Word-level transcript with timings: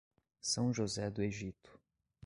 São 0.41 0.73
José 0.73 1.11
do 1.11 1.21
Egito 1.21 1.79